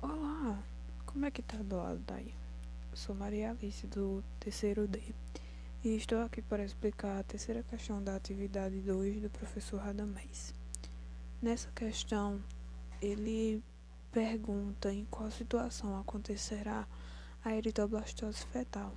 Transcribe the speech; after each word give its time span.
Olá, 0.00 0.62
como 1.06 1.26
é 1.26 1.30
que 1.30 1.42
tá 1.42 1.58
do 1.58 1.76
lado 1.76 2.00
daí? 2.06 2.32
Sou 2.94 3.16
Maria 3.16 3.50
Alice 3.50 3.84
do 3.88 4.22
terceiro 4.38 4.86
D 4.86 5.02
e 5.82 5.96
estou 5.96 6.20
aqui 6.20 6.40
para 6.40 6.64
explicar 6.64 7.18
a 7.18 7.24
terceira 7.24 7.64
questão 7.64 8.00
da 8.00 8.14
atividade 8.14 8.80
2 8.80 9.22
do 9.22 9.28
professor 9.28 9.80
Radamés. 9.80 10.54
Nessa 11.42 11.68
questão, 11.72 12.40
ele 13.02 13.60
pergunta 14.12 14.92
em 14.92 15.04
qual 15.06 15.32
situação 15.32 15.98
acontecerá 15.98 16.86
a 17.44 17.56
eritoblastose 17.56 18.46
fetal. 18.46 18.94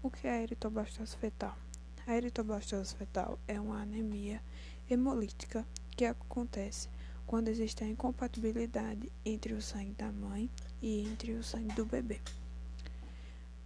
O 0.00 0.08
que 0.08 0.28
é 0.28 0.30
a 0.30 0.42
eritoblastose 0.42 1.16
fetal? 1.16 1.58
A 2.06 2.14
eritoblastose 2.14 2.94
fetal 2.94 3.40
é 3.48 3.60
uma 3.60 3.82
anemia 3.82 4.40
hemolítica 4.88 5.66
que 5.96 6.04
acontece 6.04 6.88
quando 7.30 7.46
existe 7.46 7.84
a 7.84 7.86
incompatibilidade 7.86 9.08
entre 9.24 9.52
o 9.52 9.62
sangue 9.62 9.92
da 9.92 10.10
mãe 10.10 10.50
e 10.82 11.06
entre 11.06 11.30
o 11.34 11.44
sangue 11.44 11.72
do 11.76 11.86
bebê. 11.86 12.20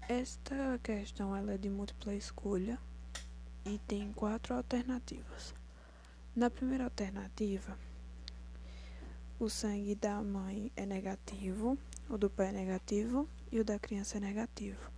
Esta 0.07 0.79
questão 0.83 1.35
ela 1.35 1.55
é 1.55 1.57
de 1.57 1.71
múltipla 1.71 2.15
escolha 2.15 2.79
e 3.65 3.79
tem 3.89 4.13
quatro 4.13 4.55
alternativas. 4.55 5.55
Na 6.37 6.51
primeira 6.51 6.85
alternativa, 6.85 7.75
o 9.41 9.49
sangue 9.49 9.95
da 9.95 10.23
mãe 10.23 10.71
é 10.77 10.85
negativo, 10.85 11.79
o 12.11 12.19
do 12.19 12.29
pai 12.29 12.49
é 12.49 12.53
negativo 12.53 13.27
e 13.51 13.61
o 13.61 13.65
da 13.65 13.79
criança 13.79 14.19
é 14.19 14.21
negativo, 14.21 14.91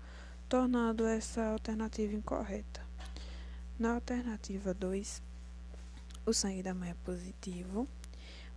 tornando 0.48 1.07
essa 1.07 1.52
alternativa 1.52 2.16
incorreta. 2.16 2.85
Na 3.79 3.95
alternativa 3.95 4.74
2, 4.74 5.23
o 6.27 6.33
sangue 6.33 6.65
da 6.65 6.74
mãe 6.74 6.91
é 6.91 6.95
positivo 7.05 7.87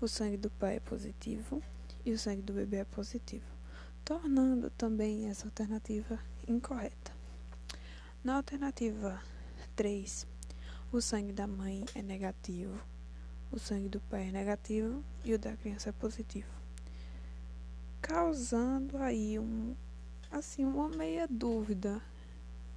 o 0.02 0.08
sangue 0.08 0.38
do 0.38 0.49
pai 0.49 0.77
é 0.77 0.80
positivo 0.80 1.62
e 2.05 2.12
o 2.12 2.17
sangue 2.17 2.41
do 2.41 2.53
bebê 2.53 2.77
é 2.77 2.85
positivo, 2.85 3.45
tornando 4.05 4.70
também 4.70 5.28
essa 5.28 5.45
alternativa 5.45 6.17
incorreta. 6.47 7.11
Na 8.23 8.36
alternativa 8.36 9.22
3, 9.75 10.25
o 10.91 11.02
sangue 11.02 11.33
da 11.33 11.45
mãe 11.45 11.83
é 11.94 12.02
negativo, 12.02 12.80
o 13.52 13.59
sangue 13.59 13.89
do 13.89 14.00
pai 14.00 14.30
é 14.30 14.31
negativo 14.31 15.03
e 15.25 15.33
o 15.33 15.39
da 15.39 15.56
criança 15.58 15.89
é 15.89 15.91
positivo, 15.91 16.52
causando 18.02 18.97
aí 18.97 19.38
um 19.38 19.75
assim 20.31 20.63
uma 20.63 20.88
meia 20.88 21.28
dúvida 21.28 22.02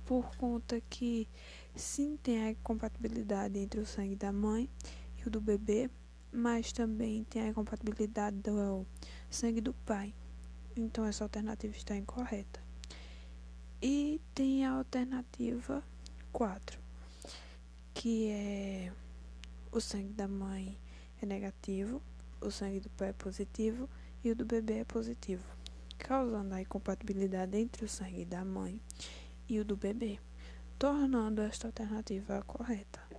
por 0.05 0.35
conta 0.37 0.81
que 0.91 1.29
sim 1.77 2.17
tem 2.17 2.49
a 2.49 2.55
compatibilidade 2.65 3.59
entre 3.59 3.79
o 3.79 3.87
sangue 3.87 4.17
da 4.17 4.33
mãe 4.33 4.69
e 5.19 5.29
o 5.29 5.31
do 5.31 5.41
bebê, 5.41 5.89
mas 6.33 6.73
também 6.73 7.25
tem 7.25 7.43
a 7.43 7.49
incompatibilidade 7.49 8.37
do 8.39 8.87
sangue 9.31 9.61
do 9.61 9.75
pai. 9.75 10.15
Então 10.75 11.05
essa 11.05 11.25
alternativa 11.25 11.77
está 11.77 11.95
incorreta. 11.95 12.61
E 13.81 14.21
tem 14.35 14.65
a 14.65 14.73
alternativa 14.73 15.83
4, 16.33 16.81
que 17.93 18.31
é 18.31 18.93
o 19.71 19.81
sangue 19.81 20.13
da 20.13 20.27
mãe 20.27 20.79
é 21.21 21.27
negativo, 21.27 22.01
o 22.41 22.51
sangue 22.51 22.81
do 22.81 22.91
pai 22.91 23.11
é 23.11 23.13
positivo 23.13 23.89
e 24.25 24.31
o 24.31 24.37
do 24.37 24.45
bebê 24.45 24.79
é 24.79 24.85
positivo, 24.85 25.45
causando 25.99 26.55
a 26.55 26.61
incompatibilidade 26.61 27.57
entre 27.59 27.85
o 27.85 27.89
sangue 27.89 28.25
da 28.25 28.45
mãe 28.45 28.81
e 29.49 29.59
o 29.59 29.65
do 29.65 29.77
bebê, 29.77 30.19
tornando 30.79 31.43
esta 31.43 31.67
alternativa 31.67 32.43
correta. 32.43 33.12